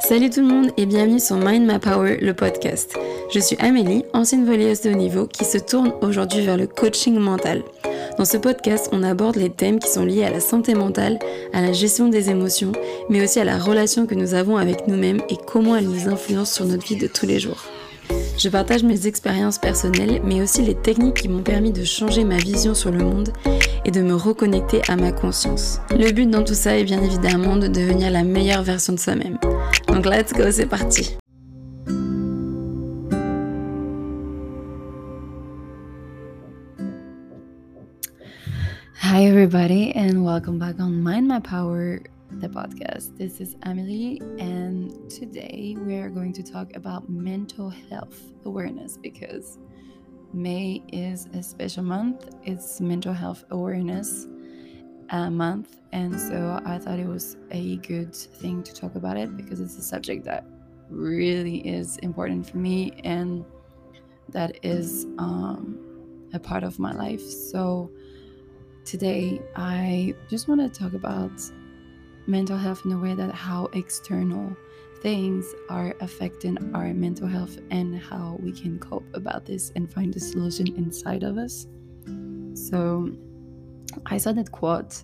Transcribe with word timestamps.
Salut 0.00 0.30
tout 0.30 0.40
le 0.40 0.46
monde 0.46 0.70
et 0.76 0.86
bienvenue 0.86 1.20
sur 1.20 1.36
Mind 1.36 1.70
My 1.70 1.78
Power, 1.78 2.16
le 2.20 2.34
podcast. 2.34 2.98
Je 3.32 3.38
suis 3.38 3.56
Amélie, 3.58 4.04
ancienne 4.12 4.44
volleyeuse 4.44 4.80
de 4.80 4.90
haut 4.90 4.96
niveau 4.96 5.26
qui 5.26 5.44
se 5.44 5.58
tourne 5.58 5.92
aujourd'hui 6.00 6.44
vers 6.44 6.56
le 6.56 6.66
coaching 6.66 7.18
mental. 7.18 7.62
Dans 8.18 8.24
ce 8.24 8.36
podcast, 8.36 8.88
on 8.92 9.02
aborde 9.02 9.36
les 9.36 9.50
thèmes 9.50 9.78
qui 9.78 9.88
sont 9.88 10.04
liés 10.04 10.24
à 10.24 10.30
la 10.30 10.40
santé 10.40 10.74
mentale, 10.74 11.18
à 11.52 11.60
la 11.60 11.72
gestion 11.72 12.08
des 12.08 12.30
émotions, 12.30 12.72
mais 13.08 13.22
aussi 13.22 13.38
à 13.40 13.44
la 13.44 13.58
relation 13.58 14.06
que 14.06 14.14
nous 14.14 14.34
avons 14.34 14.56
avec 14.56 14.88
nous-mêmes 14.88 15.22
et 15.28 15.36
comment 15.46 15.76
elle 15.76 15.88
nous 15.88 16.08
influence 16.08 16.52
sur 16.52 16.64
notre 16.64 16.86
vie 16.86 16.96
de 16.96 17.06
tous 17.06 17.26
les 17.26 17.38
jours. 17.38 17.62
Je 18.38 18.48
partage 18.48 18.82
mes 18.82 19.06
expériences 19.06 19.58
personnelles, 19.58 20.20
mais 20.24 20.40
aussi 20.40 20.62
les 20.62 20.74
techniques 20.74 21.22
qui 21.22 21.28
m'ont 21.28 21.42
permis 21.42 21.72
de 21.72 21.84
changer 21.84 22.24
ma 22.24 22.38
vision 22.38 22.74
sur 22.74 22.90
le 22.90 22.98
monde 22.98 23.32
et 23.84 23.90
de 23.90 24.00
me 24.00 24.14
reconnecter 24.14 24.80
à 24.88 24.96
ma 24.96 25.12
conscience. 25.12 25.80
Le 25.90 26.10
but 26.12 26.28
dans 26.28 26.44
tout 26.44 26.54
ça 26.54 26.76
est 26.76 26.84
bien 26.84 27.02
évidemment 27.02 27.56
de 27.56 27.68
devenir 27.68 28.10
la 28.10 28.24
meilleure 28.24 28.62
version 28.62 28.92
de 28.92 28.98
soi-même. 28.98 29.38
Donc 29.88 30.06
let's 30.06 30.32
go, 30.32 30.50
c'est 30.50 30.66
parti 30.66 31.16
Hi 39.02 39.24
everybody 39.24 39.92
and 39.94 40.24
welcome 40.24 40.58
back 40.58 40.76
on 40.78 41.02
Mind 41.02 41.26
My 41.26 41.40
Power 41.40 42.00
the 42.38 42.48
podcast. 42.48 43.16
This 43.18 43.40
is 43.40 43.56
Emily, 43.64 44.20
and 44.38 45.10
today 45.10 45.76
we 45.78 45.96
are 45.96 46.08
going 46.08 46.32
to 46.34 46.42
talk 46.42 46.76
about 46.76 47.08
mental 47.08 47.68
health 47.68 48.22
awareness 48.44 48.96
because 48.96 49.58
May 50.32 50.82
is 50.92 51.26
a 51.34 51.42
special 51.42 51.82
month. 51.82 52.28
It's 52.44 52.80
mental 52.80 53.12
health 53.12 53.44
awareness 53.50 54.28
uh, 55.10 55.30
month, 55.30 55.78
and 55.92 56.18
so 56.18 56.60
I 56.64 56.78
thought 56.78 57.00
it 57.00 57.08
was 57.08 57.36
a 57.50 57.76
good 57.78 58.14
thing 58.14 58.62
to 58.62 58.72
talk 58.72 58.94
about 58.94 59.16
it 59.16 59.36
because 59.36 59.60
it's 59.60 59.76
a 59.76 59.82
subject 59.82 60.24
that 60.26 60.44
really 60.88 61.66
is 61.66 61.96
important 61.98 62.48
for 62.48 62.58
me 62.58 62.92
and 63.04 63.44
that 64.28 64.64
is 64.64 65.06
um, 65.18 65.78
a 66.32 66.38
part 66.38 66.62
of 66.62 66.78
my 66.78 66.92
life. 66.92 67.22
So 67.22 67.90
today 68.84 69.40
I 69.56 70.14
just 70.28 70.48
want 70.48 70.60
to 70.60 70.68
talk 70.68 70.92
about 70.92 71.32
mental 72.30 72.56
health 72.56 72.84
in 72.84 72.92
a 72.92 72.98
way 72.98 73.14
that 73.14 73.34
how 73.34 73.66
external 73.72 74.56
things 75.02 75.54
are 75.68 75.94
affecting 76.00 76.74
our 76.74 76.92
mental 76.94 77.26
health 77.26 77.58
and 77.70 77.98
how 77.98 78.38
we 78.40 78.52
can 78.52 78.78
cope 78.78 79.06
about 79.14 79.44
this 79.44 79.72
and 79.74 79.92
find 79.92 80.14
a 80.14 80.20
solution 80.20 80.68
inside 80.76 81.22
of 81.22 81.38
us. 81.38 81.66
So, 82.54 83.10
I 84.06 84.18
saw 84.18 84.32
that 84.32 84.52
quote 84.52 85.02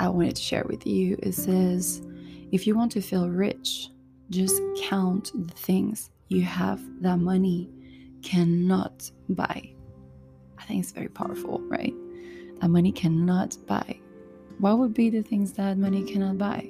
I 0.00 0.08
wanted 0.08 0.36
to 0.36 0.42
share 0.42 0.64
with 0.68 0.86
you. 0.86 1.16
It 1.22 1.32
says, 1.32 2.02
If 2.52 2.66
you 2.66 2.74
want 2.74 2.92
to 2.92 3.00
feel 3.00 3.28
rich, 3.28 3.88
just 4.30 4.60
count 4.82 5.32
the 5.34 5.54
things 5.54 6.10
you 6.28 6.42
have 6.42 6.80
that 7.02 7.18
money 7.18 7.70
cannot 8.22 9.10
buy. 9.28 9.70
I 10.58 10.64
think 10.64 10.82
it's 10.82 10.92
very 10.92 11.08
powerful, 11.08 11.60
right? 11.68 11.94
That 12.60 12.68
money 12.68 12.92
cannot 12.92 13.56
buy 13.66 14.00
what 14.58 14.78
would 14.78 14.94
be 14.94 15.10
the 15.10 15.22
things 15.22 15.52
that 15.52 15.78
money 15.78 16.02
cannot 16.04 16.38
buy? 16.38 16.68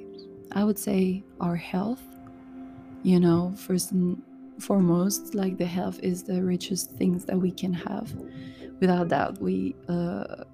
I 0.52 0.64
would 0.64 0.78
say 0.78 1.22
our 1.40 1.56
health. 1.56 2.02
You 3.02 3.20
know, 3.20 3.54
first 3.56 3.92
and 3.92 4.22
foremost, 4.58 5.34
like 5.34 5.58
the 5.58 5.66
health 5.66 6.00
is 6.02 6.22
the 6.22 6.42
richest 6.42 6.92
things 6.92 7.24
that 7.26 7.36
we 7.36 7.50
can 7.50 7.72
have. 7.74 8.14
Without 8.80 9.08
doubt, 9.08 9.40
we 9.40 9.76
uh, 9.88 10.44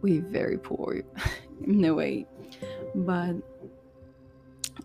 we 0.00 0.18
very 0.18 0.58
poor 0.58 1.02
in 1.66 1.84
a 1.84 1.94
way. 1.94 2.26
But 2.94 3.36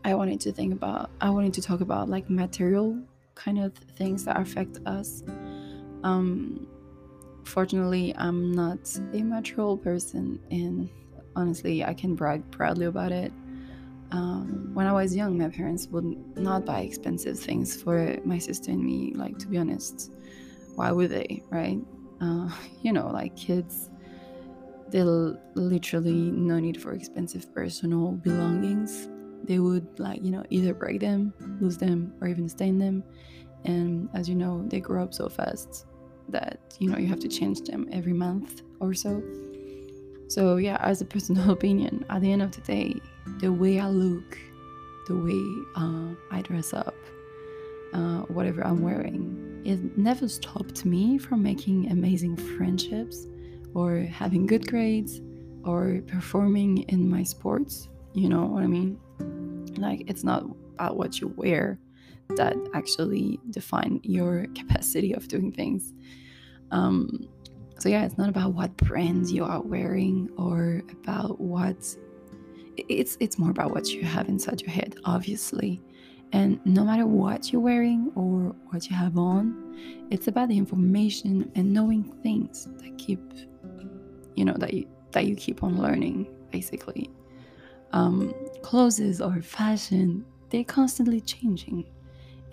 I 0.04 0.16
wanted 0.16 0.40
to 0.42 0.52
think 0.52 0.74
about. 0.74 1.12
I 1.22 1.30
wanted 1.30 1.54
to 1.54 1.62
talk 1.62 1.82
about 1.82 2.10
like 2.10 2.30
material 2.30 3.00
kind 3.36 3.60
of 3.60 3.74
things 3.96 4.26
that 4.26 4.40
affect 4.40 4.80
us. 4.86 5.24
Um, 6.04 6.68
fortunately, 7.44 8.14
I'm 8.18 8.52
not 8.52 8.80
a 9.14 9.22
material 9.22 9.78
person 9.78 10.40
in 10.50 10.90
honestly, 11.36 11.84
I 11.84 11.94
can 11.94 12.16
brag 12.16 12.50
proudly 12.52 12.86
about 12.86 13.12
it. 13.12 13.32
Um, 14.12 14.70
when 14.74 14.86
I 14.86 14.94
was 14.94 15.16
young, 15.16 15.38
my 15.38 15.50
parents 15.50 15.88
would 15.88 16.38
not 16.38 16.66
buy 16.66 16.82
expensive 16.82 17.40
things 17.40 17.82
for 17.82 18.18
my 18.24 18.38
sister 18.38 18.72
and 18.72 18.84
me. 18.84 19.14
Like, 19.16 19.40
to 19.40 19.48
be 19.48 19.58
honest, 19.58 20.12
why 20.76 20.92
would 20.92 21.10
they, 21.10 21.44
right? 21.50 21.80
Uh, 22.22 22.50
you 22.82 22.94
know, 22.94 23.08
like 23.08 23.36
kids, 23.36 23.90
they'll 24.90 25.40
literally 25.56 26.32
no 26.32 26.60
need 26.60 26.82
for 26.82 26.94
expensive 26.94 27.54
personal 27.54 28.12
belongings. 28.12 29.10
They 29.44 29.60
would, 29.60 30.00
like, 30.00 30.24
you 30.24 30.32
know, 30.32 30.44
either 30.50 30.74
break 30.74 31.02
them, 31.02 31.34
lose 31.60 31.78
them, 31.78 32.14
or 32.22 32.28
even 32.28 32.48
stain 32.48 32.78
them. 32.78 33.04
And 33.66 34.10
as 34.14 34.30
you 34.30 34.36
know, 34.36 34.64
they 34.68 34.80
grow 34.80 35.04
up 35.04 35.14
so 35.14 35.28
fast 35.30 35.86
that, 36.30 36.60
you 36.80 36.90
know, 36.90 36.98
you 36.98 37.08
have 37.08 37.20
to 37.20 37.28
change 37.28 37.62
them 37.62 37.88
every 37.92 38.14
month 38.14 38.62
or 38.80 38.94
so. 38.94 39.22
So, 40.28 40.58
yeah, 40.58 40.78
as 40.82 41.02
a 41.02 41.06
personal 41.06 41.52
opinion, 41.58 42.06
at 42.10 42.22
the 42.22 42.32
end 42.32 42.42
of 42.42 42.52
the 42.52 42.62
day, 42.62 42.96
the 43.40 43.52
way 43.52 43.80
I 43.80 43.88
look, 43.88 44.38
the 45.08 45.16
way 45.16 45.66
uh, 45.76 46.16
I 46.32 46.42
dress 46.42 46.74
up, 46.74 46.96
uh, 47.94 48.22
whatever 48.22 48.66
I'm 48.66 48.82
wearing, 48.82 49.62
it 49.66 49.98
never 49.98 50.28
stopped 50.28 50.86
me 50.86 51.18
from 51.18 51.44
making 51.44 51.92
amazing 51.92 52.36
friendships 52.36 53.28
or 53.74 54.00
having 54.00 54.46
good 54.46 54.68
grades 54.68 55.22
or 55.64 56.02
performing 56.08 56.80
in 56.90 57.10
my 57.10 57.24
sports. 57.24 57.90
You 58.14 58.30
know 58.30 58.46
what 58.46 58.64
I 58.64 58.68
mean? 58.68 59.00
Like, 59.78 60.04
it's 60.10 60.24
not 60.24 60.44
about 60.76 60.98
what 60.98 61.20
you 61.20 61.28
wear 61.36 61.80
that 62.36 62.56
actually 62.74 63.40
define 63.50 64.00
your 64.04 64.48
capacity 64.56 65.14
of 65.14 65.28
doing 65.28 65.52
things. 65.52 65.94
Um, 66.72 67.28
so 67.84 67.90
yeah, 67.90 68.06
it's 68.06 68.18
not 68.18 68.30
about 68.30 68.54
what 68.54 68.78
brands 68.78 69.30
you 69.30 69.44
are 69.44 69.62
wearing 69.62 70.30
or 70.38 70.82
about 70.90 71.38
what 71.42 71.76
it's 72.78 73.18
it's 73.20 73.38
more 73.38 73.52
about 73.52 73.72
what 73.72 73.90
you 73.90 74.04
have 74.04 74.30
inside 74.30 74.62
your 74.62 74.72
head, 74.72 74.96
obviously. 75.04 75.82
And 76.32 76.62
no 76.66 76.86
matter 76.86 77.06
what 77.06 77.52
you're 77.52 77.62
wearing 77.62 78.10
or 78.16 78.56
what 78.70 78.90
you 78.90 78.96
have 78.96 79.18
on, 79.18 80.08
it's 80.10 80.30
about 80.30 80.48
the 80.48 80.58
information 80.58 81.52
and 81.56 81.74
knowing 81.74 82.06
things 82.24 82.70
that 82.78 82.98
keep 82.98 83.20
you 84.38 84.46
know 84.46 84.56
that 84.60 84.74
you 84.74 84.88
that 85.12 85.26
you 85.26 85.36
keep 85.36 85.62
on 85.62 85.78
learning, 85.78 86.34
basically. 86.52 87.10
Um, 87.92 88.34
clothes 88.62 89.20
or 89.20 89.42
fashion, 89.42 90.24
they're 90.52 90.64
constantly 90.64 91.20
changing. 91.20 91.84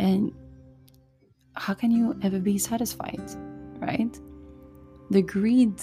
And 0.01 0.33
how 1.55 1.75
can 1.75 1.93
you 1.93 2.19
ever 2.21 2.41
be 2.41 2.59
satisfied, 2.59 3.23
right? 3.79 4.19
The 5.11 5.23
greed 5.23 5.75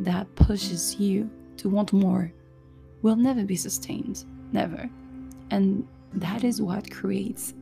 that 0.00 0.32
pushes 0.36 0.96
you 0.96 1.30
to 1.58 1.68
want 1.68 1.92
more 1.92 2.32
will 3.02 3.16
never 3.16 3.44
be 3.44 3.56
sustained. 3.56 4.24
Never. 4.52 4.88
And 5.50 5.86
that 6.14 6.44
is 6.44 6.62
what 6.62 6.90
creates 6.90 7.54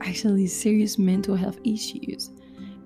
actually 0.00 0.46
serious 0.46 0.98
mental 0.98 1.36
health 1.36 1.58
issues 1.64 2.30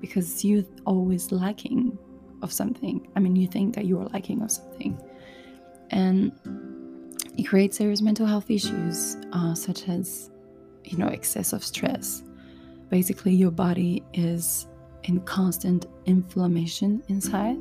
because 0.01 0.45
you're 0.45 0.65
always 0.85 1.33
lacking 1.33 1.99
of 2.43 2.53
something. 2.53 3.09
I 3.17 3.21
mean, 3.21 3.37
you 3.37 3.47
think 3.47 3.75
that 3.75 3.87
you 3.87 3.99
are 3.99 4.07
lacking 4.07 4.43
of 4.43 4.51
something. 4.51 5.01
And 5.91 6.33
it 7.37 7.45
creates 7.45 7.79
serious 7.79 8.01
mental 8.01 8.27
health 8.27 8.51
issues, 8.51 9.17
uh, 9.33 9.55
such 9.55 9.89
as, 9.89 10.31
you 10.85 10.99
know, 10.99 11.09
excess 11.09 11.53
of 11.53 11.65
stress. 11.65 12.23
Basically, 12.91 13.35
your 13.35 13.51
body 13.51 14.03
is 14.13 14.67
in 15.05 15.21
constant 15.21 15.87
inflammation 16.07 17.03
inside. 17.09 17.57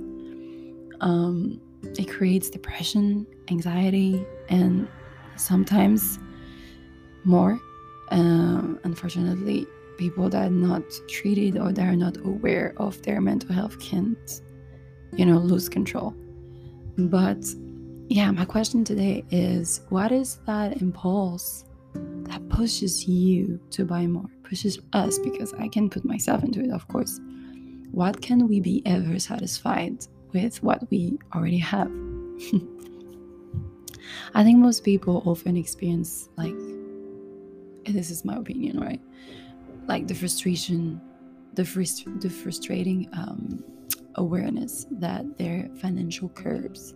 Um, 1.01 1.59
it 1.97 2.09
creates 2.09 2.49
depression, 2.49 3.27
anxiety, 3.49 4.25
and 4.49 4.87
sometimes 5.35 6.19
more. 7.23 7.59
Um, 8.11 8.79
unfortunately, 8.83 9.67
people 9.97 10.29
that 10.29 10.47
are 10.47 10.49
not 10.49 10.83
treated 11.09 11.57
or 11.57 11.71
that 11.71 11.87
are 11.87 11.95
not 11.95 12.17
aware 12.17 12.73
of 12.77 13.01
their 13.03 13.21
mental 13.21 13.53
health 13.53 13.79
can't, 13.79 14.41
you 15.13 15.25
know, 15.25 15.37
lose 15.37 15.69
control. 15.69 16.15
But 16.97 17.43
yeah, 18.07 18.31
my 18.31 18.45
question 18.45 18.83
today 18.83 19.23
is 19.31 19.81
what 19.89 20.11
is 20.11 20.39
that 20.45 20.81
impulse 20.81 21.65
that 21.93 22.47
pushes 22.49 23.07
you 23.07 23.59
to 23.71 23.85
buy 23.85 24.05
more? 24.05 24.29
Pushes 24.43 24.79
us 24.93 25.17
because 25.19 25.53
I 25.53 25.67
can 25.67 25.89
put 25.89 26.05
myself 26.05 26.43
into 26.43 26.61
it, 26.61 26.71
of 26.71 26.87
course 26.87 27.19
what 27.95 28.21
can 28.21 28.47
we 28.49 28.59
be 28.59 28.83
ever 28.85 29.17
satisfied 29.17 30.05
with 30.33 30.61
what 30.61 30.83
we 30.91 31.17
already 31.33 31.59
have? 31.59 31.87
I 34.33 34.43
think 34.43 34.59
most 34.59 34.83
people 34.83 35.23
often 35.25 35.55
experience, 35.55 36.27
like, 36.35 36.53
this 37.85 38.09
is 38.11 38.25
my 38.25 38.35
opinion, 38.35 38.81
right? 38.81 38.99
Like 39.87 40.07
the 40.07 40.13
frustration, 40.13 40.99
the, 41.53 41.61
frust- 41.61 42.19
the 42.19 42.29
frustrating 42.29 43.07
um, 43.13 43.63
awareness 44.15 44.87
that 44.91 45.37
their 45.37 45.69
financial 45.77 46.27
curbs, 46.27 46.95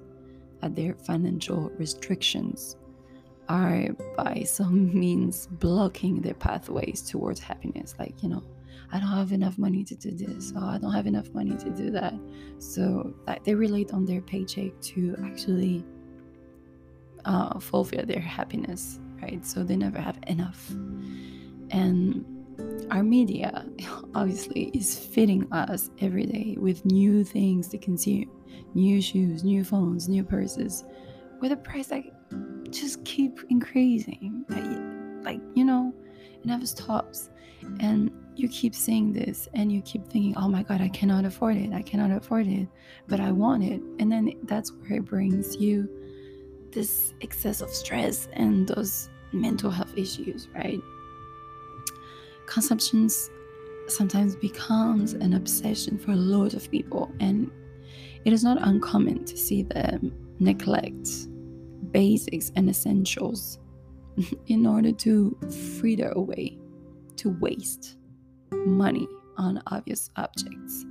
that 0.61 0.75
their 0.75 0.95
financial 0.95 1.71
restrictions 1.77 2.75
are 3.47 3.87
by 4.17 4.43
some 4.45 4.93
means 4.99 5.47
blocking 5.47 6.21
their 6.21 6.33
pathways 6.33 7.01
towards 7.03 7.39
happiness. 7.39 7.95
Like, 7.97 8.21
you 8.21 8.27
know, 8.27 8.43
I 8.91 8.99
don't 8.99 9.09
have 9.09 9.31
enough 9.31 9.57
money 9.57 9.83
to 9.83 9.95
do 9.95 10.11
this, 10.11 10.51
or 10.55 10.63
I 10.63 10.77
don't 10.77 10.93
have 10.93 11.07
enough 11.07 11.29
money 11.33 11.55
to 11.57 11.69
do 11.69 11.91
that. 11.91 12.13
So 12.59 13.13
like 13.27 13.43
they 13.43 13.55
relate 13.55 13.93
on 13.93 14.05
their 14.05 14.21
paycheck 14.21 14.79
to 14.81 15.15
actually 15.23 15.85
uh, 17.25 17.59
fulfill 17.59 18.05
their 18.05 18.19
happiness, 18.19 18.99
right? 19.21 19.45
So 19.45 19.63
they 19.63 19.75
never 19.75 19.99
have 19.99 20.19
enough. 20.27 20.69
And 21.71 22.25
our 22.91 23.03
media 23.03 23.65
obviously 24.15 24.71
is 24.73 24.97
feeding 24.97 25.51
us 25.51 25.89
every 25.99 26.25
day 26.25 26.55
with 26.59 26.85
new 26.85 27.23
things 27.23 27.67
to 27.69 27.77
consume 27.77 28.31
new 28.73 29.01
shoes, 29.01 29.43
new 29.43 29.63
phones, 29.63 30.07
new 30.07 30.23
purses, 30.23 30.83
with 31.41 31.51
a 31.51 31.57
price 31.57 31.87
that 31.87 32.03
just 32.71 33.03
keep 33.05 33.39
increasing. 33.49 34.45
Like 35.23 35.41
you 35.53 35.65
know, 35.65 35.93
it 36.39 36.45
never 36.45 36.65
stops. 36.65 37.29
And 37.79 38.11
you 38.35 38.47
keep 38.47 38.73
saying 38.73 39.13
this 39.13 39.49
and 39.53 39.71
you 39.71 39.81
keep 39.81 40.07
thinking, 40.07 40.35
oh 40.37 40.47
my 40.47 40.63
God, 40.63 40.81
I 40.81 40.87
cannot 40.87 41.25
afford 41.25 41.57
it. 41.57 41.73
I 41.73 41.81
cannot 41.81 42.11
afford 42.11 42.47
it, 42.47 42.67
but 43.07 43.19
I 43.19 43.31
want 43.31 43.63
it. 43.63 43.81
And 43.99 44.11
then 44.11 44.33
that's 44.43 44.71
where 44.71 44.99
it 44.99 45.05
brings 45.05 45.57
you 45.57 45.89
this 46.71 47.13
excess 47.21 47.61
of 47.61 47.69
stress 47.69 48.27
and 48.33 48.67
those 48.67 49.09
mental 49.33 49.69
health 49.69 49.93
issues, 49.97 50.47
right? 50.55 50.79
Consumptions 52.45 53.29
sometimes 53.87 54.35
becomes 54.35 55.13
an 55.13 55.33
obsession 55.33 55.97
for 55.97 56.11
a 56.11 56.15
lot 56.15 56.53
of 56.53 56.69
people 56.71 57.11
and 57.19 57.51
it 58.25 58.33
is 58.33 58.43
not 58.43 58.57
uncommon 58.61 59.25
to 59.25 59.35
see 59.35 59.63
them 59.63 60.11
neglect 60.39 61.09
basics 61.91 62.51
and 62.55 62.69
essentials 62.69 63.59
in 64.47 64.65
order 64.65 64.91
to 64.91 65.37
fritter 65.79 66.11
away, 66.15 66.57
to 67.17 67.29
waste 67.39 67.97
money 68.51 69.07
on 69.37 69.61
obvious 69.67 70.09
objects. 70.15 70.85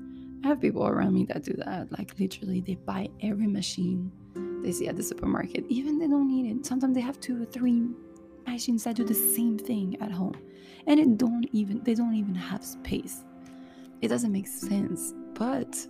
I 0.45 0.49
have 0.49 0.61
people 0.61 0.87
around 0.87 1.15
me 1.15 1.25
that 1.27 1.45
do 1.45 1.53
that. 1.65 1.91
Like 1.93 2.19
literally, 2.19 2.61
they 2.61 2.77
buy 2.77 3.09
every 3.23 3.47
machine 3.47 4.13
they 4.63 4.73
see 4.73 4.89
at 4.89 4.97
the 4.97 5.03
supermarket, 5.03 5.65
even 5.69 5.99
they 5.99 6.09
don't 6.09 6.29
need 6.29 6.51
it. 6.51 6.67
Sometimes 6.67 6.95
they 6.95 7.01
have 7.01 7.21
two 7.21 7.43
or 7.43 7.47
three 7.47 7.87
machines 8.47 8.85
that 8.85 8.97
do 8.97 9.05
the 9.05 9.15
same 9.15 9.59
thing 9.59 9.97
at 10.01 10.11
home, 10.11 10.35
and 10.87 10.99
it 10.99 11.17
don't 11.17 11.47
even 11.53 11.83
they 11.85 11.95
don't 11.95 12.15
even 12.15 12.35
have 12.35 12.65
space. 12.65 13.25
It 14.01 14.09
doesn't 14.09 14.33
make 14.33 14.47
sense, 14.47 15.13
but 15.35 15.87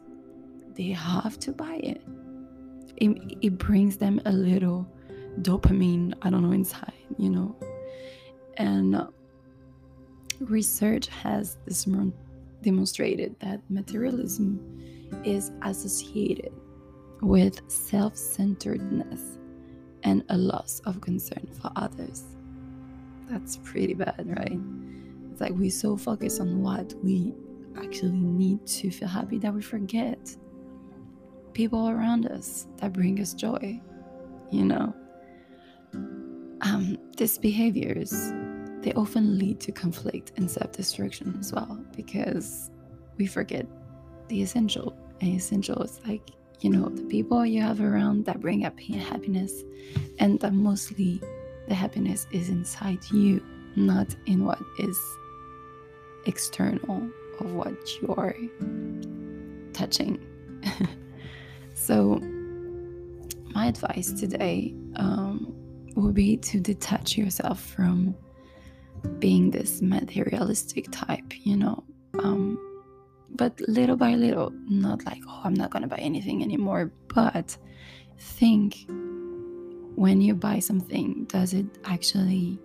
they 0.74 0.90
have 0.90 1.38
to 1.40 1.52
buy 1.52 1.76
it. 1.76 2.02
It, 2.96 3.38
it 3.42 3.58
brings 3.58 3.96
them 3.96 4.20
a 4.24 4.32
little 4.32 4.88
dopamine, 5.42 6.14
I 6.22 6.30
don't 6.30 6.42
know, 6.42 6.52
inside, 6.52 6.92
you 7.16 7.30
know. 7.30 7.56
And 8.56 9.06
research 10.40 11.08
has 11.08 11.58
demonstrated 12.62 13.36
that 13.40 13.60
materialism 13.70 14.60
is 15.24 15.52
associated 15.62 16.52
with 17.20 17.60
self 17.70 18.16
centeredness 18.16 19.38
and 20.04 20.24
a 20.28 20.36
loss 20.36 20.80
of 20.84 21.00
concern 21.00 21.46
for 21.60 21.70
others. 21.76 22.24
That's 23.28 23.58
pretty 23.58 23.94
bad, 23.94 24.24
right? 24.26 24.58
It's 25.32 25.40
like 25.40 25.52
we 25.52 25.70
so 25.70 25.96
focus 25.96 26.40
on 26.40 26.62
what 26.62 26.94
we 27.02 27.34
actually 27.76 28.12
need 28.12 28.66
to 28.66 28.90
feel 28.90 29.08
happy 29.08 29.38
that 29.38 29.52
we 29.52 29.62
forget 29.62 30.36
people 31.52 31.88
around 31.88 32.26
us 32.26 32.66
that 32.78 32.92
bring 32.92 33.20
us 33.20 33.34
joy, 33.34 33.80
you 34.50 34.64
know. 34.64 34.94
Um, 36.60 36.98
these 37.16 37.38
behaviors 37.38 38.32
they 38.82 38.92
often 38.92 39.38
lead 39.38 39.60
to 39.60 39.72
conflict 39.72 40.32
and 40.36 40.48
self-destruction 40.48 41.36
as 41.40 41.52
well 41.52 41.84
because 41.96 42.70
we 43.16 43.26
forget 43.26 43.66
the 44.28 44.40
essential. 44.42 44.96
And 45.20 45.34
essential 45.34 45.82
is 45.82 46.00
like, 46.06 46.30
you 46.60 46.70
know, 46.70 46.88
the 46.88 47.02
people 47.02 47.44
you 47.44 47.60
have 47.60 47.80
around 47.80 48.24
that 48.26 48.40
bring 48.40 48.64
up 48.64 48.78
happiness 48.78 49.64
and 50.20 50.38
that 50.40 50.52
mostly 50.52 51.20
the 51.66 51.74
happiness 51.74 52.28
is 52.30 52.48
inside 52.50 52.98
you, 53.10 53.44
not 53.74 54.14
in 54.26 54.44
what 54.44 54.60
is 54.78 54.98
external 56.26 57.10
of 57.40 57.52
what 57.54 57.76
you 58.00 58.14
are 58.16 58.36
touching. 59.72 60.24
So, 61.80 62.20
my 63.54 63.66
advice 63.66 64.12
today 64.12 64.74
um, 64.96 65.54
would 65.98 66.14
be 66.14 66.36
to 66.36 66.60
detach 66.60 67.16
yourself 67.16 67.60
from 67.60 68.14
being 69.18 69.50
this 69.50 69.82
materialistic 69.82 70.86
type, 70.90 71.32
you 71.44 71.56
know. 71.56 71.84
Um, 72.18 72.58
but 73.30 73.60
little 73.68 73.96
by 73.96 74.14
little, 74.14 74.52
not 74.68 75.04
like, 75.04 75.22
oh, 75.28 75.40
I'm 75.44 75.54
not 75.54 75.70
gonna 75.70 75.86
buy 75.86 75.98
anything 75.98 76.42
anymore, 76.42 76.92
but 77.14 77.56
think 78.18 78.86
when 79.96 80.20
you 80.20 80.34
buy 80.34 80.58
something, 80.58 81.24
does 81.24 81.54
it 81.54 81.66
actually 81.84 82.58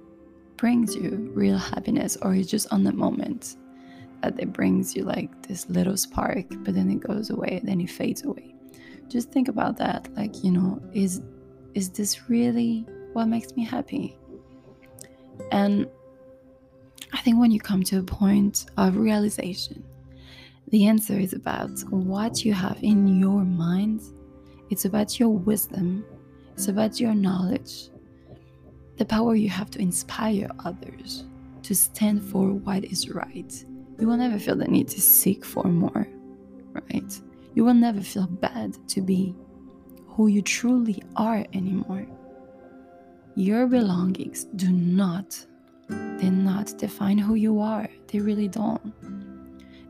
brings 0.58 0.96
you 0.96 1.32
real 1.34 1.58
happiness 1.58 2.18
or 2.22 2.34
is 2.34 2.48
just 2.48 2.72
on 2.72 2.84
the 2.84 2.94
moment 2.94 3.58
that 4.22 4.40
it 4.40 4.54
brings 4.54 4.96
you 4.96 5.04
like 5.04 5.48
this 5.48 5.70
little 5.70 5.98
spark, 5.98 6.46
but 6.64 6.74
then 6.74 6.90
it 6.90 7.02
goes 7.02 7.30
away, 7.30 7.60
then 7.64 7.82
it 7.82 7.90
fades 7.90 8.24
away 8.24 8.54
just 9.14 9.32
think 9.32 9.48
about 9.48 9.78
that 9.78 10.08
like 10.16 10.44
you 10.44 10.52
know 10.52 10.82
is 10.94 11.22
is 11.76 11.90
this 11.90 12.30
really 12.30 12.86
what 13.14 13.28
makes 13.28 13.56
me 13.56 13.64
happy. 13.64 14.18
And 15.52 15.88
i 17.12 17.20
think 17.22 17.40
when 17.40 17.52
you 17.52 17.60
come 17.60 17.84
to 17.84 18.00
a 18.00 18.04
point 18.04 18.66
of 18.78 18.98
realization 18.98 19.84
the 20.70 20.88
answer 20.88 21.20
is 21.20 21.34
about 21.34 21.80
what 21.92 22.44
you 22.44 22.54
have 22.54 22.80
in 22.82 23.20
your 23.20 23.44
mind. 23.44 24.02
It's 24.72 24.86
about 24.86 25.20
your 25.20 25.30
wisdom. 25.30 26.04
It's 26.54 26.68
about 26.68 27.00
your 27.00 27.14
knowledge. 27.14 27.90
The 28.98 29.06
power 29.06 29.36
you 29.36 29.50
have 29.50 29.70
to 29.72 29.80
inspire 29.80 30.50
others 30.66 31.26
to 31.62 31.76
stand 31.76 32.24
for 32.24 32.54
what 32.54 32.86
is 32.86 33.08
right. 33.10 33.54
You 34.00 34.08
will 34.08 34.18
never 34.18 34.40
feel 34.40 34.56
the 34.56 34.68
need 34.68 34.88
to 34.88 35.02
seek 35.02 35.46
for 35.46 35.66
more 35.66 36.08
right? 36.74 37.22
You 37.54 37.64
will 37.66 37.74
never 37.74 38.02
feel 38.02 38.28
bad 38.28 38.76
to 38.90 39.02
be 39.02 39.36
who 40.08 40.28
you 40.28 40.42
truly 40.42 41.02
are 41.16 41.46
anymore. 41.54 42.06
Your 43.36 43.66
belongings 43.66 44.44
do 44.56 44.72
not, 44.72 45.44
they 45.90 46.30
not 46.30 46.78
define 46.78 47.18
who 47.18 47.34
you 47.34 47.60
are. 47.60 47.90
They 48.08 48.20
really 48.20 48.48
don't. 48.48 48.94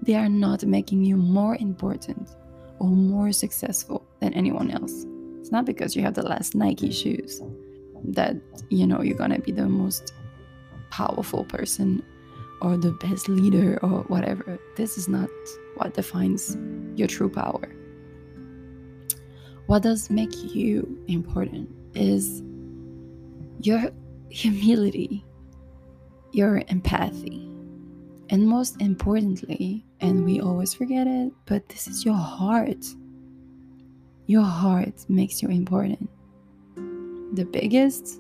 They 0.02 0.16
are 0.16 0.30
not 0.30 0.64
making 0.64 1.04
you 1.04 1.18
more 1.18 1.58
important 1.58 2.30
or 2.80 2.88
more 2.88 3.34
successful 3.34 4.06
than 4.22 4.34
anyone 4.34 4.72
else. 4.72 5.06
It's 5.40 5.52
not 5.52 5.66
because 5.66 5.94
you 5.94 6.04
have 6.04 6.14
the 6.14 6.24
last 6.24 6.56
Nike 6.56 6.90
shoes 6.90 7.42
that 8.06 8.38
you 8.70 8.88
know 8.88 9.02
you're 9.02 9.18
gonna 9.18 9.40
be 9.40 9.52
the 9.52 9.68
most 9.68 10.14
powerful 10.90 11.44
person 11.44 12.02
or 12.62 12.78
the 12.78 12.94
best 12.94 13.28
leader 13.28 13.78
or 13.82 14.04
whatever. 14.04 14.58
This 14.78 14.98
is 14.98 15.10
not 15.10 15.30
what 15.76 15.94
defines 15.94 16.58
your 16.96 17.10
true 17.10 17.30
power. 17.30 17.76
What 19.68 19.84
does 19.84 20.10
make 20.10 20.34
you 20.56 20.98
important 21.08 21.70
is 21.94 22.42
your 23.66 23.92
humility, 24.30 25.26
your 26.32 26.64
empathy, 26.68 27.50
and 28.30 28.48
most 28.48 28.82
importantly, 28.82 29.86
and 30.00 30.26
we 30.26 30.40
always 30.42 30.74
forget 30.74 31.08
it, 31.08 31.32
but 31.46 31.68
this 31.70 31.88
is 31.88 32.06
your 32.06 32.16
heart. 32.16 32.86
Your 34.28 34.44
heart 34.44 35.06
makes 35.10 35.42
you 35.42 35.50
important. 35.50 36.10
The 37.36 37.46
biggest, 37.46 38.20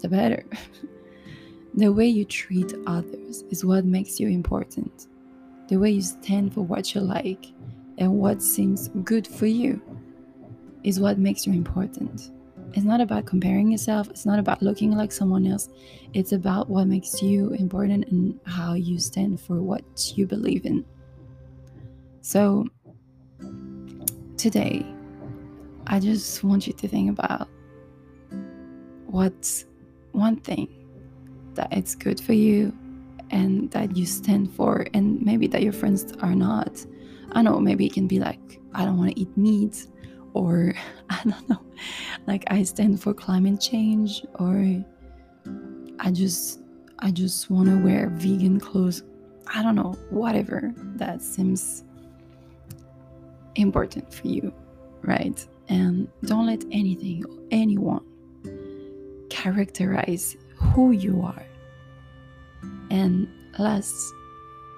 the 0.00 0.08
better. 0.08 0.44
the 1.74 1.92
way 1.92 2.06
you 2.06 2.24
treat 2.24 2.72
others 2.86 3.44
is 3.50 3.64
what 3.64 3.84
makes 3.84 4.20
you 4.20 4.28
important 4.28 5.08
the 5.68 5.76
way 5.76 5.90
you 5.90 6.02
stand 6.02 6.52
for 6.52 6.62
what 6.62 6.94
you 6.94 7.00
like 7.00 7.46
and 7.98 8.12
what 8.12 8.42
seems 8.42 8.88
good 9.02 9.26
for 9.26 9.46
you 9.46 9.80
is 10.82 11.00
what 11.00 11.18
makes 11.18 11.46
you 11.46 11.52
important. 11.52 12.30
It's 12.74 12.84
not 12.84 13.00
about 13.00 13.24
comparing 13.24 13.70
yourself, 13.70 14.10
it's 14.10 14.26
not 14.26 14.40
about 14.40 14.60
looking 14.60 14.90
like 14.90 15.12
someone 15.12 15.46
else. 15.46 15.68
It's 16.12 16.32
about 16.32 16.68
what 16.68 16.86
makes 16.86 17.22
you 17.22 17.50
important 17.50 18.08
and 18.08 18.38
how 18.46 18.74
you 18.74 18.98
stand 18.98 19.40
for 19.40 19.62
what 19.62 19.84
you 20.16 20.26
believe 20.26 20.66
in. 20.66 20.84
So, 22.20 22.66
today, 24.36 24.84
I 25.86 26.00
just 26.00 26.42
want 26.42 26.66
you 26.66 26.72
to 26.72 26.88
think 26.88 27.10
about 27.10 27.48
what's 29.06 29.66
one 30.10 30.36
thing 30.36 30.68
that 31.54 31.72
it's 31.72 31.94
good 31.94 32.20
for 32.20 32.32
you 32.32 32.76
and 33.30 33.70
that 33.70 33.96
you 33.96 34.04
stand 34.04 34.52
for 34.54 34.86
and 34.92 35.22
maybe 35.22 35.46
that 35.46 35.62
your 35.62 35.72
friends 35.72 36.12
are 36.20 36.34
not 36.34 36.84
i 37.32 37.42
know 37.42 37.58
maybe 37.58 37.86
it 37.86 37.92
can 37.92 38.06
be 38.06 38.18
like 38.18 38.60
i 38.74 38.84
don't 38.84 38.98
want 38.98 39.10
to 39.10 39.20
eat 39.20 39.34
meat 39.36 39.86
or 40.34 40.74
i 41.10 41.20
don't 41.24 41.48
know 41.48 41.60
like 42.26 42.44
i 42.48 42.62
stand 42.62 43.00
for 43.00 43.14
climate 43.14 43.60
change 43.60 44.24
or 44.34 44.84
I 46.04 46.10
just 46.10 46.60
I 46.98 47.10
just 47.10 47.50
want 47.50 47.68
to 47.68 47.82
wear 47.82 48.08
vegan 48.10 48.60
clothes. 48.60 49.02
I 49.46 49.62
don't 49.62 49.74
know, 49.74 49.92
whatever 50.10 50.72
that 50.96 51.22
seems 51.22 51.84
important 53.56 54.12
for 54.12 54.26
you, 54.26 54.52
right? 55.02 55.46
And 55.68 56.08
don't 56.24 56.46
let 56.46 56.64
anything 56.70 57.24
or 57.24 57.38
anyone 57.50 58.04
characterize 59.30 60.36
who 60.56 60.92
you 60.92 61.22
are. 61.22 61.46
And 62.90 63.28
last 63.58 64.12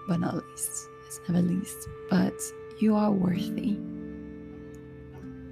but 0.08 0.20
not 0.20 0.34
least, 0.34 0.88
it's 1.06 1.20
never 1.28 1.42
least, 1.42 1.88
but 2.10 2.34
you 2.78 2.94
are 2.94 3.10
worthy. 3.10 3.78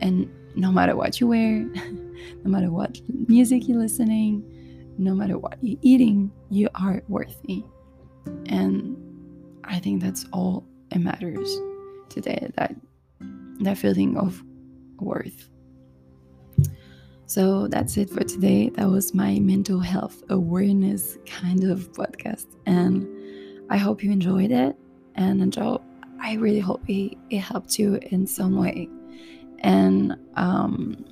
And 0.04 0.30
no 0.54 0.70
matter 0.70 0.94
what 0.94 1.18
you 1.18 1.26
wear, 1.26 1.61
no 2.44 2.50
matter 2.50 2.70
what 2.70 3.00
music 3.26 3.66
you're 3.66 3.78
listening, 3.78 4.44
no 4.99 5.14
matter 5.14 5.38
what 5.38 5.56
you're 5.62 5.78
eating, 5.80 6.30
you 6.50 6.68
are 6.75 7.02
worthy. 7.08 7.64
And 8.46 8.96
I 9.64 9.78
think 9.78 10.02
that's 10.02 10.26
all 10.30 10.66
it 10.90 10.99
matters 10.99 11.58
today 12.11 12.50
that 12.56 12.76
that 13.61 13.78
feeling 13.78 14.18
of 14.18 14.42
worth. 14.99 15.49
So 17.25 17.66
that's 17.68 17.96
it 17.96 18.11
for 18.11 18.25
today. 18.25 18.68
That 18.75 18.90
was 18.90 19.14
my 19.14 19.38
mental 19.38 19.80
health 19.80 20.23
awareness 20.28 21.16
kind 21.25 21.64
of 21.64 21.90
podcast. 21.92 22.46
And 22.66 23.08
I 23.70 23.78
hope 23.78 24.04
you 24.04 24.12
enjoyed 24.12 24.50
it. 24.50 24.76
And 25.14 25.40
enjoy, 25.40 25.78
I 26.20 26.34
really 26.34 26.61
hope 26.61 26.82
it, 26.88 27.16
it 27.30 27.38
helped 27.38 27.78
you 27.78 27.99
in 28.11 28.26
some 28.26 28.56
way. 28.56 28.88
And 29.64 30.16
um, 30.37 31.04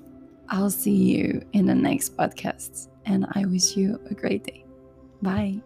I'll 0.50 0.71
see 0.71 0.94
you 0.94 1.44
in 1.54 1.66
the 1.66 1.75
next 1.75 2.16
podcast. 2.16 2.88
And 3.06 3.26
I 3.32 3.47
wish 3.47 3.76
you 3.76 3.99
a 4.11 4.14
great 4.14 4.44
day. 4.44 4.64
Bye. 5.23 5.62